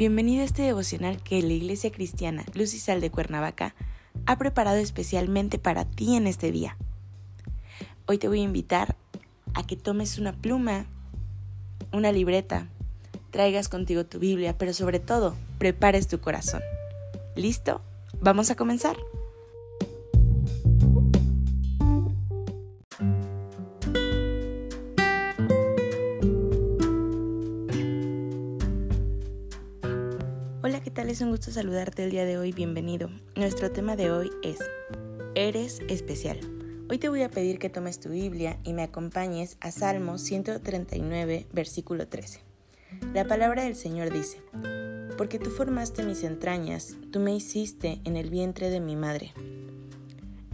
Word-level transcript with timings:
Bienvenido 0.00 0.40
a 0.40 0.46
este 0.46 0.62
devocional 0.62 1.22
que 1.22 1.42
la 1.42 1.52
Iglesia 1.52 1.92
Cristiana 1.92 2.46
Luz 2.54 2.72
y 2.72 2.78
Sal 2.78 3.02
de 3.02 3.10
Cuernavaca 3.10 3.74
ha 4.24 4.38
preparado 4.38 4.78
especialmente 4.78 5.58
para 5.58 5.84
ti 5.84 6.16
en 6.16 6.26
este 6.26 6.50
día. 6.50 6.78
Hoy 8.06 8.16
te 8.16 8.26
voy 8.26 8.40
a 8.40 8.44
invitar 8.44 8.96
a 9.52 9.66
que 9.66 9.76
tomes 9.76 10.16
una 10.16 10.32
pluma, 10.32 10.86
una 11.92 12.12
libreta, 12.12 12.66
traigas 13.28 13.68
contigo 13.68 14.06
tu 14.06 14.18
Biblia, 14.18 14.56
pero 14.56 14.72
sobre 14.72 15.00
todo, 15.00 15.34
prepares 15.58 16.08
tu 16.08 16.18
corazón. 16.18 16.62
¿Listo? 17.36 17.82
Vamos 18.22 18.50
a 18.50 18.56
comenzar. 18.56 18.96
Hola, 30.70 30.84
¿qué 30.84 30.92
tal? 30.92 31.10
Es 31.10 31.20
un 31.20 31.30
gusto 31.30 31.50
saludarte 31.50 32.04
el 32.04 32.12
día 32.12 32.24
de 32.24 32.38
hoy, 32.38 32.52
bienvenido. 32.52 33.10
Nuestro 33.34 33.72
tema 33.72 33.96
de 33.96 34.12
hoy 34.12 34.30
es 34.44 34.60
Eres 35.34 35.80
especial. 35.88 36.38
Hoy 36.88 36.98
te 36.98 37.08
voy 37.08 37.22
a 37.22 37.28
pedir 37.28 37.58
que 37.58 37.68
tomes 37.68 37.98
tu 37.98 38.10
Biblia 38.10 38.56
y 38.62 38.72
me 38.72 38.84
acompañes 38.84 39.56
a 39.60 39.72
Salmo 39.72 40.16
139, 40.16 41.48
versículo 41.52 42.06
13. 42.06 42.42
La 43.12 43.24
palabra 43.24 43.64
del 43.64 43.74
Señor 43.74 44.12
dice, 44.12 44.42
Porque 45.18 45.40
tú 45.40 45.50
formaste 45.50 46.04
mis 46.04 46.22
entrañas, 46.22 46.94
tú 47.10 47.18
me 47.18 47.34
hiciste 47.34 48.00
en 48.04 48.16
el 48.16 48.30
vientre 48.30 48.70
de 48.70 48.78
mi 48.78 48.94
madre. 48.94 49.32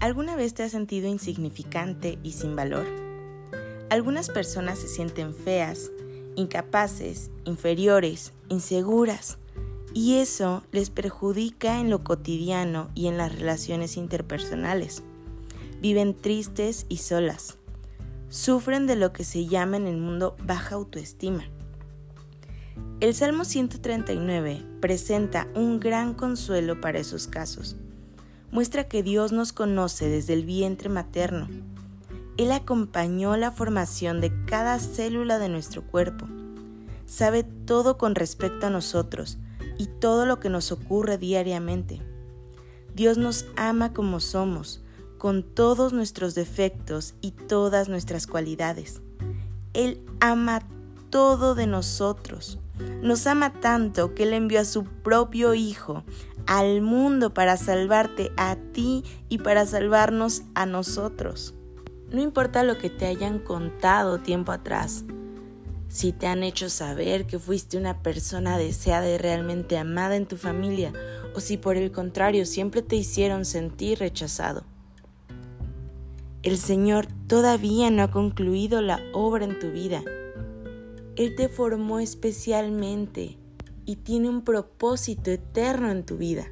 ¿Alguna 0.00 0.34
vez 0.34 0.54
te 0.54 0.62
has 0.62 0.72
sentido 0.72 1.08
insignificante 1.08 2.18
y 2.22 2.32
sin 2.32 2.56
valor? 2.56 2.86
Algunas 3.90 4.30
personas 4.30 4.78
se 4.78 4.88
sienten 4.88 5.34
feas, 5.34 5.90
incapaces, 6.36 7.30
inferiores, 7.44 8.32
inseguras 8.48 9.36
y 9.96 10.16
eso 10.16 10.62
les 10.72 10.90
perjudica 10.90 11.80
en 11.80 11.88
lo 11.88 12.04
cotidiano 12.04 12.90
y 12.94 13.06
en 13.06 13.16
las 13.16 13.34
relaciones 13.34 13.96
interpersonales. 13.96 15.02
Viven 15.80 16.12
tristes 16.12 16.84
y 16.90 16.98
solas. 16.98 17.56
Sufren 18.28 18.86
de 18.86 18.94
lo 18.94 19.14
que 19.14 19.24
se 19.24 19.46
llama 19.46 19.78
en 19.78 19.86
el 19.86 19.96
mundo 19.96 20.36
baja 20.44 20.74
autoestima. 20.74 21.44
El 23.00 23.14
Salmo 23.14 23.46
139 23.46 24.66
presenta 24.82 25.48
un 25.54 25.80
gran 25.80 26.12
consuelo 26.12 26.78
para 26.78 26.98
esos 26.98 27.26
casos. 27.26 27.76
Muestra 28.50 28.88
que 28.88 29.02
Dios 29.02 29.32
nos 29.32 29.54
conoce 29.54 30.10
desde 30.10 30.34
el 30.34 30.44
vientre 30.44 30.90
materno. 30.90 31.48
Él 32.36 32.52
acompañó 32.52 33.34
la 33.38 33.50
formación 33.50 34.20
de 34.20 34.30
cada 34.44 34.78
célula 34.78 35.38
de 35.38 35.48
nuestro 35.48 35.86
cuerpo. 35.86 36.26
Sabe 37.06 37.44
todo 37.44 37.96
con 37.96 38.14
respecto 38.14 38.66
a 38.66 38.70
nosotros 38.70 39.38
y 39.78 39.86
todo 39.86 40.26
lo 40.26 40.40
que 40.40 40.48
nos 40.48 40.72
ocurre 40.72 41.18
diariamente. 41.18 42.00
Dios 42.94 43.18
nos 43.18 43.46
ama 43.56 43.92
como 43.92 44.20
somos, 44.20 44.82
con 45.18 45.42
todos 45.42 45.92
nuestros 45.92 46.34
defectos 46.34 47.14
y 47.20 47.32
todas 47.32 47.88
nuestras 47.88 48.26
cualidades. 48.26 49.02
Él 49.74 50.00
ama 50.20 50.62
todo 51.10 51.54
de 51.54 51.66
nosotros. 51.66 52.58
Nos 53.02 53.26
ama 53.26 53.52
tanto 53.52 54.14
que 54.14 54.24
Él 54.24 54.32
envió 54.32 54.60
a 54.60 54.64
su 54.64 54.84
propio 54.84 55.54
Hijo 55.54 56.04
al 56.46 56.80
mundo 56.80 57.34
para 57.34 57.56
salvarte 57.56 58.32
a 58.36 58.56
ti 58.72 59.04
y 59.28 59.38
para 59.38 59.66
salvarnos 59.66 60.42
a 60.54 60.66
nosotros. 60.66 61.54
No 62.10 62.22
importa 62.22 62.62
lo 62.62 62.78
que 62.78 62.88
te 62.88 63.06
hayan 63.06 63.38
contado 63.40 64.20
tiempo 64.20 64.52
atrás, 64.52 65.04
si 65.88 66.12
te 66.12 66.26
han 66.26 66.42
hecho 66.42 66.68
saber 66.68 67.26
que 67.26 67.38
fuiste 67.38 67.76
una 67.76 68.02
persona 68.02 68.58
deseada 68.58 69.08
y 69.08 69.18
realmente 69.18 69.78
amada 69.78 70.16
en 70.16 70.26
tu 70.26 70.36
familia, 70.36 70.92
o 71.34 71.40
si 71.40 71.56
por 71.56 71.76
el 71.76 71.92
contrario 71.92 72.46
siempre 72.46 72.82
te 72.82 72.96
hicieron 72.96 73.44
sentir 73.44 73.98
rechazado. 73.98 74.64
El 76.42 76.58
Señor 76.58 77.06
todavía 77.26 77.90
no 77.90 78.02
ha 78.02 78.10
concluido 78.10 78.80
la 78.80 79.00
obra 79.12 79.44
en 79.44 79.58
tu 79.58 79.70
vida. 79.70 80.02
Él 81.16 81.34
te 81.34 81.48
formó 81.48 81.98
especialmente 81.98 83.38
y 83.84 83.96
tiene 83.96 84.28
un 84.28 84.42
propósito 84.42 85.30
eterno 85.30 85.90
en 85.90 86.04
tu 86.04 86.16
vida. 86.16 86.46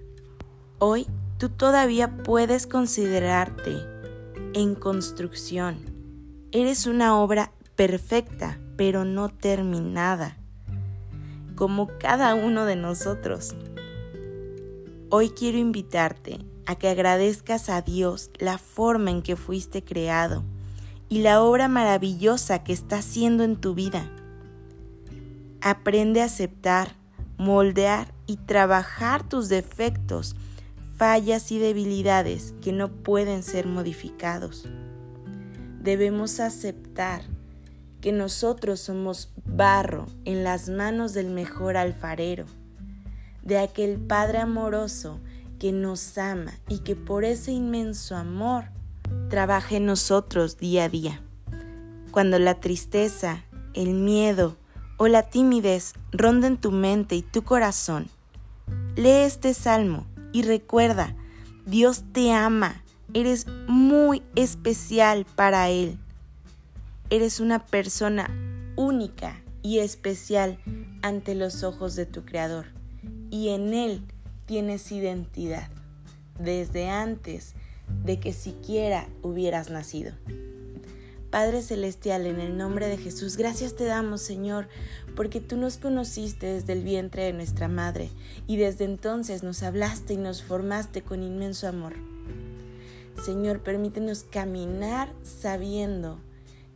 Hoy 0.78 1.06
tú 1.38 1.48
todavía 1.48 2.16
puedes 2.22 2.66
considerarte 2.66 3.76
en 4.54 4.74
construcción. 4.74 5.78
Eres 6.50 6.86
una 6.86 7.20
obra 7.20 7.52
perfecta 7.76 8.58
pero 8.76 9.04
no 9.04 9.28
terminada, 9.28 10.36
como 11.54 11.88
cada 11.98 12.34
uno 12.34 12.64
de 12.64 12.76
nosotros. 12.76 13.54
Hoy 15.10 15.30
quiero 15.30 15.58
invitarte 15.58 16.40
a 16.66 16.76
que 16.76 16.88
agradezcas 16.88 17.68
a 17.68 17.82
Dios 17.82 18.30
la 18.38 18.58
forma 18.58 19.10
en 19.10 19.22
que 19.22 19.36
fuiste 19.36 19.84
creado 19.84 20.44
y 21.08 21.20
la 21.20 21.42
obra 21.42 21.68
maravillosa 21.68 22.64
que 22.64 22.72
está 22.72 22.98
haciendo 22.98 23.44
en 23.44 23.56
tu 23.56 23.74
vida. 23.74 24.10
Aprende 25.60 26.22
a 26.22 26.24
aceptar, 26.24 26.96
moldear 27.38 28.12
y 28.26 28.36
trabajar 28.36 29.28
tus 29.28 29.48
defectos, 29.48 30.34
fallas 30.96 31.52
y 31.52 31.58
debilidades 31.58 32.54
que 32.60 32.72
no 32.72 32.88
pueden 32.88 33.42
ser 33.42 33.66
modificados. 33.66 34.66
Debemos 35.80 36.40
aceptar 36.40 37.22
que 38.04 38.12
nosotros 38.12 38.80
somos 38.80 39.30
barro 39.46 40.04
en 40.26 40.44
las 40.44 40.68
manos 40.68 41.14
del 41.14 41.30
mejor 41.30 41.78
alfarero, 41.78 42.44
de 43.42 43.56
aquel 43.56 43.98
Padre 43.98 44.40
amoroso 44.40 45.20
que 45.58 45.72
nos 45.72 46.18
ama 46.18 46.52
y 46.68 46.80
que 46.80 46.96
por 46.96 47.24
ese 47.24 47.52
inmenso 47.52 48.14
amor 48.14 48.64
trabaja 49.30 49.76
en 49.76 49.86
nosotros 49.86 50.58
día 50.58 50.84
a 50.84 50.88
día. 50.90 51.22
Cuando 52.10 52.38
la 52.38 52.60
tristeza, 52.60 53.42
el 53.72 53.94
miedo 53.94 54.58
o 54.98 55.08
la 55.08 55.22
timidez 55.22 55.94
ronden 56.12 56.58
tu 56.58 56.72
mente 56.72 57.16
y 57.16 57.22
tu 57.22 57.42
corazón, 57.42 58.08
lee 58.96 59.22
este 59.24 59.54
salmo 59.54 60.06
y 60.30 60.42
recuerda, 60.42 61.16
Dios 61.64 62.04
te 62.12 62.34
ama, 62.34 62.84
eres 63.14 63.46
muy 63.66 64.22
especial 64.34 65.24
para 65.36 65.70
Él. 65.70 65.98
Eres 67.14 67.38
una 67.38 67.64
persona 67.64 68.28
única 68.74 69.40
y 69.62 69.78
especial 69.78 70.58
ante 71.00 71.36
los 71.36 71.62
ojos 71.62 71.94
de 71.94 72.06
tu 72.06 72.24
Creador 72.24 72.66
y 73.30 73.50
en 73.50 73.72
Él 73.72 74.02
tienes 74.46 74.90
identidad 74.90 75.68
desde 76.40 76.88
antes 76.88 77.54
de 78.02 78.18
que 78.18 78.32
siquiera 78.32 79.06
hubieras 79.22 79.70
nacido. 79.70 80.10
Padre 81.30 81.62
Celestial, 81.62 82.26
en 82.26 82.40
el 82.40 82.56
nombre 82.56 82.88
de 82.88 82.96
Jesús, 82.96 83.36
gracias 83.36 83.76
te 83.76 83.84
damos, 83.84 84.20
Señor, 84.20 84.66
porque 85.14 85.40
tú 85.40 85.56
nos 85.56 85.76
conociste 85.76 86.46
desde 86.46 86.72
el 86.72 86.82
vientre 86.82 87.22
de 87.22 87.32
nuestra 87.32 87.68
madre 87.68 88.10
y 88.48 88.56
desde 88.56 88.86
entonces 88.86 89.44
nos 89.44 89.62
hablaste 89.62 90.14
y 90.14 90.16
nos 90.16 90.42
formaste 90.42 91.02
con 91.02 91.22
inmenso 91.22 91.68
amor. 91.68 91.92
Señor, 93.24 93.60
permítenos 93.60 94.24
caminar 94.24 95.12
sabiendo 95.22 96.18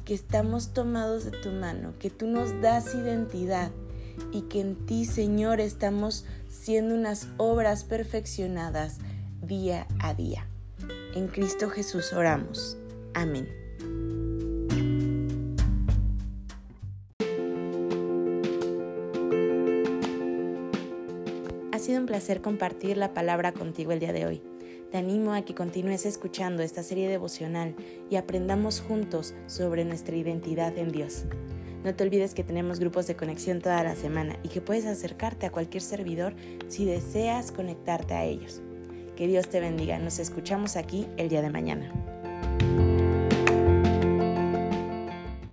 que 0.08 0.14
estamos 0.14 0.72
tomados 0.72 1.26
de 1.26 1.32
tu 1.32 1.50
mano, 1.50 1.92
que 1.98 2.08
tú 2.08 2.26
nos 2.26 2.62
das 2.62 2.94
identidad 2.94 3.70
y 4.32 4.40
que 4.48 4.62
en 4.62 4.86
ti, 4.86 5.04
Señor, 5.04 5.60
estamos 5.60 6.24
siendo 6.48 6.94
unas 6.94 7.28
obras 7.36 7.84
perfeccionadas 7.84 9.00
día 9.42 9.86
a 10.00 10.14
día. 10.14 10.46
En 11.14 11.28
Cristo 11.28 11.68
Jesús 11.68 12.14
oramos. 12.14 12.78
Amén. 13.12 13.50
Ha 21.70 21.78
sido 21.78 22.00
un 22.00 22.06
placer 22.06 22.40
compartir 22.40 22.96
la 22.96 23.12
palabra 23.12 23.52
contigo 23.52 23.92
el 23.92 24.00
día 24.00 24.14
de 24.14 24.24
hoy. 24.24 24.57
Te 24.90 24.96
animo 24.96 25.34
a 25.34 25.42
que 25.42 25.54
continúes 25.54 26.06
escuchando 26.06 26.62
esta 26.62 26.82
serie 26.82 27.08
devocional 27.08 27.74
y 28.08 28.16
aprendamos 28.16 28.80
juntos 28.80 29.34
sobre 29.46 29.84
nuestra 29.84 30.16
identidad 30.16 30.78
en 30.78 30.90
Dios. 30.90 31.24
No 31.84 31.94
te 31.94 32.04
olvides 32.04 32.32
que 32.32 32.42
tenemos 32.42 32.80
grupos 32.80 33.06
de 33.06 33.14
conexión 33.14 33.60
toda 33.60 33.84
la 33.84 33.96
semana 33.96 34.38
y 34.42 34.48
que 34.48 34.62
puedes 34.62 34.86
acercarte 34.86 35.44
a 35.44 35.52
cualquier 35.52 35.82
servidor 35.82 36.34
si 36.68 36.86
deseas 36.86 37.52
conectarte 37.52 38.14
a 38.14 38.24
ellos. 38.24 38.62
Que 39.14 39.28
Dios 39.28 39.48
te 39.48 39.60
bendiga. 39.60 39.98
Nos 39.98 40.18
escuchamos 40.18 40.76
aquí 40.76 41.06
el 41.18 41.28
día 41.28 41.42
de 41.42 41.50
mañana. 41.50 41.92